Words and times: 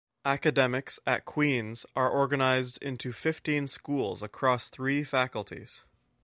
Academics 0.25 0.99
at 1.05 1.25
Queen's 1.25 1.85
are 1.95 2.11
organised 2.11 2.79
into 2.79 3.13
fifteen 3.13 3.67
schools 3.67 4.23
across 4.23 4.67
three 4.67 5.03
faculties. 5.03 5.83